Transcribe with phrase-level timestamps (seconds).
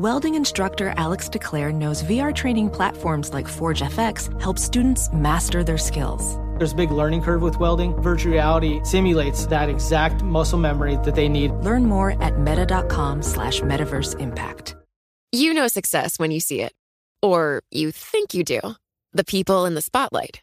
[0.00, 5.76] Welding instructor Alex DeClaire knows VR training platforms like Forge FX help students master their
[5.76, 6.38] skills.
[6.56, 7.92] There's a big learning curve with welding.
[8.00, 11.50] Virtual reality simulates that exact muscle memory that they need.
[11.50, 14.74] Learn more at meta.com slash metaverse impact.
[15.32, 16.72] You know success when you see it.
[17.20, 18.60] Or you think you do.
[19.12, 20.40] The people in the spotlight.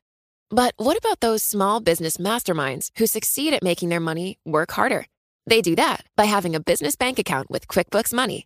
[0.51, 5.07] But what about those small business masterminds who succeed at making their money work harder?
[5.47, 8.45] They do that by having a business bank account with QuickBooks Money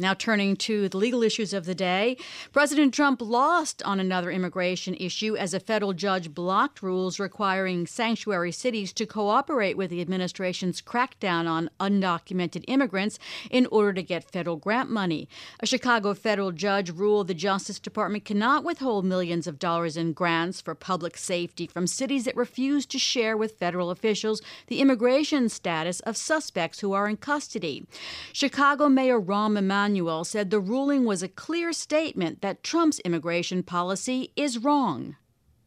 [0.00, 2.18] Now, turning to the legal issues of the day,
[2.52, 8.52] President Trump lost on another immigration issue as a federal judge blocked rules requiring sanctuary
[8.52, 13.18] cities to cooperate with the administration's crackdown on undocumented immigrants
[13.50, 15.28] in order to get federal grant money.
[15.58, 20.60] A Chicago federal judge ruled the Justice Department cannot withhold millions of dollars in grants
[20.60, 25.98] for public safety from cities that refuse to share with federal officials the immigration status
[26.00, 27.84] of suspects who are in custody.
[28.32, 29.87] Chicago Mayor Rahm Emanuel
[30.24, 35.16] said the ruling was a clear statement that Trump's immigration policy is wrong.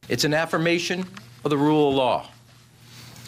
[0.09, 1.05] It's an affirmation
[1.43, 2.29] of the rule of law.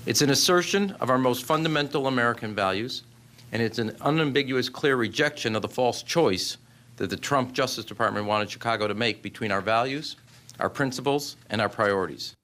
[0.05, 3.03] It's an assertion of our most fundamental American values,
[3.51, 6.57] and it's an unambiguous, clear rejection of the false choice
[6.97, 10.17] that the Trump Justice Department wanted Chicago to make between our values,
[10.59, 12.35] our principles, and our priorities.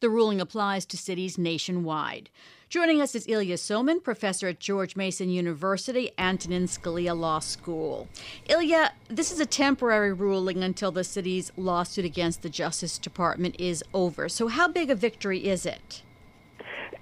[0.00, 2.30] The ruling applies to cities nationwide.
[2.68, 8.08] Joining us is Ilya Somin, professor at George Mason University, Antonin Scalia Law School.
[8.48, 13.84] Ilya, this is a temporary ruling until the city's lawsuit against the Justice Department is
[13.94, 14.28] over.
[14.28, 16.02] So, how big a victory is it?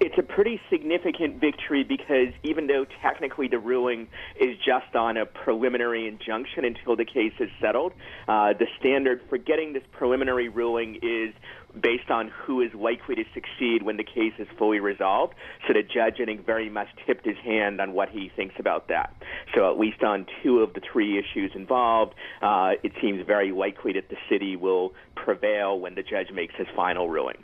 [0.01, 4.07] It's a pretty significant victory because even though technically the ruling
[4.39, 7.93] is just on a preliminary injunction until the case is settled,
[8.27, 11.33] uh, the standard for getting this preliminary ruling is
[11.81, 15.33] based on who is likely to succeed when the case is fully resolved.
[15.67, 18.89] So the judge, I think, very much tipped his hand on what he thinks about
[18.89, 19.15] that.
[19.53, 23.93] So at least on two of the three issues involved, uh, it seems very likely
[23.93, 27.37] that the city will prevail when the judge makes his final ruling.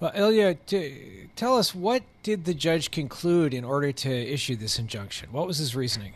[0.00, 4.78] Well, Ilya, t- tell us what did the judge conclude in order to issue this
[4.78, 5.30] injunction?
[5.32, 6.12] What was his reasoning?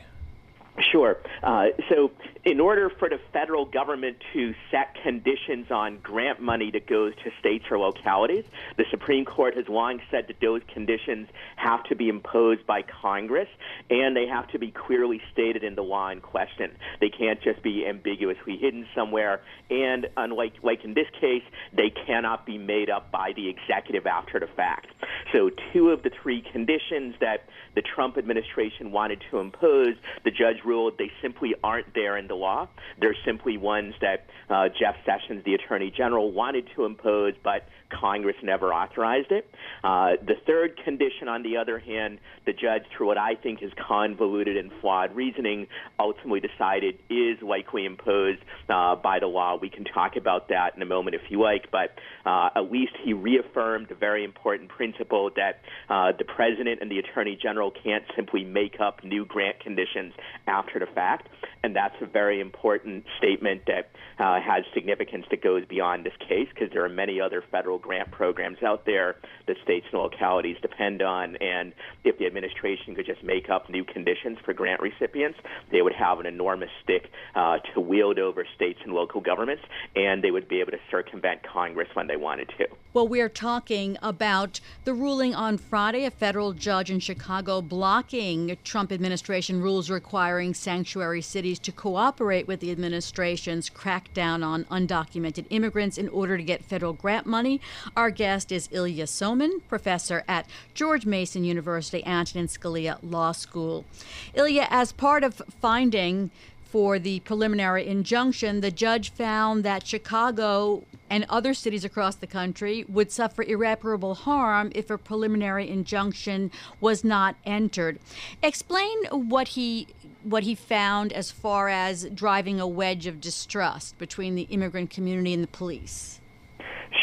[0.92, 1.16] Sure.
[1.42, 2.10] Uh, so,
[2.44, 7.30] in order for the federal government to set conditions on grant money that goes to
[7.41, 8.44] states or localities,
[8.76, 13.48] the Supreme Court has long said that those conditions have to be imposed by Congress
[13.88, 16.72] and they have to be clearly stated in the law in question.
[17.00, 19.41] They can't just be ambiguously hidden somewhere.
[19.70, 24.38] And unlike like in this case, they cannot be made up by the executive after
[24.41, 24.88] the fact.
[25.32, 27.44] So, two of the three conditions that
[27.75, 29.94] the Trump administration wanted to impose,
[30.25, 32.69] the judge ruled they simply aren't there in the law.
[33.00, 38.37] They're simply ones that uh, Jeff Sessions, the Attorney General, wanted to impose, but Congress
[38.43, 39.48] never authorized it.
[39.84, 43.70] Uh, the third condition, on the other hand, the judge, through what I think is
[43.87, 45.66] convoluted and flawed reasoning,
[45.98, 49.59] ultimately decided is likely imposed uh, by the law.
[49.60, 51.91] We can talk about that in a moment if you like, but
[52.25, 56.99] uh, at least he reaffirmed a very important principle that uh, the president and the
[56.99, 60.12] attorney general can't simply make up new grant conditions
[60.47, 61.28] after the fact,
[61.62, 66.49] and that's a very important statement that uh, has significance that goes beyond this case
[66.53, 69.16] because there are many other federal grant programs out there
[69.47, 71.37] that states and localities depend on.
[71.37, 71.72] And
[72.05, 75.38] if the administration could just make up new conditions for grant recipients,
[75.71, 79.62] they would have an enormous stick uh, to wield over states and local governments,
[79.97, 82.66] and they would be able to circumvent Congress when they wanted to.
[82.94, 86.04] Well, we are talking about the ruling on Friday.
[86.04, 92.60] A federal judge in Chicago blocking Trump administration rules requiring sanctuary cities to cooperate with
[92.60, 97.62] the administration's crackdown on undocumented immigrants in order to get federal grant money.
[97.97, 103.86] Our guest is Ilya Somin, professor at George Mason University Antonin Scalia Law School.
[104.34, 106.31] Ilya, as part of finding
[106.62, 112.87] for the preliminary injunction, the judge found that Chicago and other cities across the country
[112.88, 116.50] would suffer irreparable harm if a preliminary injunction
[116.81, 117.99] was not entered.
[118.43, 119.87] Explain what he
[120.23, 125.35] what he found as far as driving a wedge of distrust between the immigrant community
[125.35, 126.19] and the police.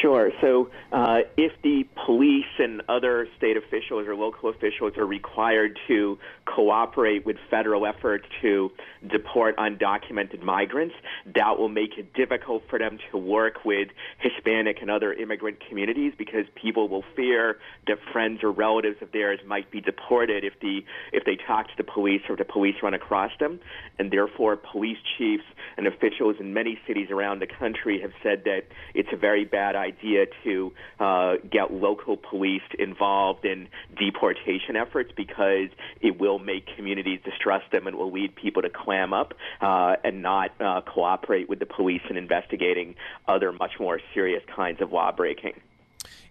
[0.01, 0.31] Sure.
[0.39, 6.19] So, uh, if the police and other state officials or local officials are required to
[6.45, 8.71] cooperate with federal efforts to
[9.07, 10.95] deport undocumented migrants,
[11.35, 13.87] that will make it difficult for them to work with
[14.19, 17.57] Hispanic and other immigrant communities because people will fear
[17.87, 20.81] that friends or relatives of theirs might be deported if the
[21.13, 23.59] if they talk to the police or the police run across them,
[23.97, 25.43] and therefore police chiefs
[25.77, 29.75] and officials in many cities around the country have said that it's a very bad
[29.79, 33.67] idea to uh, get local police involved in
[33.97, 35.69] deportation efforts because
[36.01, 40.21] it will make communities distrust them and will lead people to clam up uh, and
[40.21, 42.95] not uh, cooperate with the police in investigating
[43.27, 45.53] other much more serious kinds of law breaking.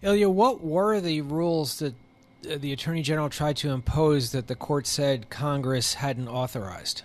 [0.01, 1.93] Ilya, what were the rules that
[2.49, 7.03] uh, the Attorney General tried to impose that the court said Congress hadn't authorized?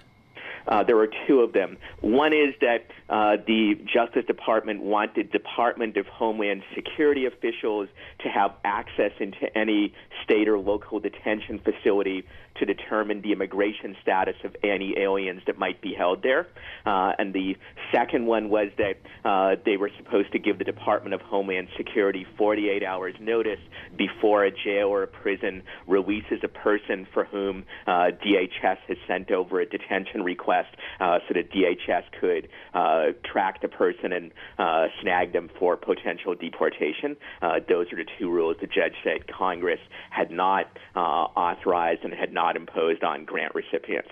[0.66, 1.76] Uh, there were two of them.
[2.00, 7.88] One is that uh, the Justice Department wanted Department of Homeland Security officials
[8.20, 12.24] to have access into any state or local detention facility
[12.56, 16.46] to determine the immigration status of any aliens that might be held there.
[16.86, 17.56] Uh, and the
[17.92, 22.26] second one was that uh, they were supposed to give the Department of Homeland Security
[22.38, 23.58] 48 hours notice
[23.96, 29.30] before a jail or a prison releases a person for whom uh, DHS has sent
[29.30, 30.68] over a detention request
[31.00, 36.34] uh, so that DHS could uh, track the person and uh, snag them for potential
[36.34, 37.16] deportation.
[37.68, 39.80] those are the two rules the judge said Congress
[40.10, 44.10] had not authorized and had not not imposed on grant recipients.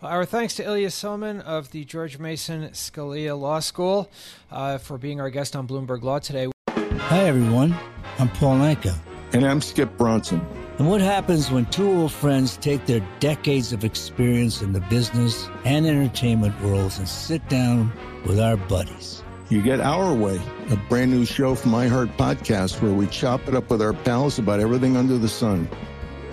[0.00, 4.10] Well, our thanks to Ilya Somin of the George Mason Scalia Law School
[4.50, 6.50] uh, for being our guest on Bloomberg Law today.
[6.68, 7.72] Hi, everyone.
[8.18, 8.98] I'm Paul Anka.
[9.32, 10.44] And I'm Skip Bronson.
[10.78, 15.48] And what happens when two old friends take their decades of experience in the business
[15.64, 17.92] and entertainment worlds and sit down
[18.26, 19.22] with our buddies?
[19.48, 20.40] You get Our Way,
[20.70, 24.40] a brand new show from iHeart Podcast where we chop it up with our pals
[24.40, 25.68] about everything under the sun.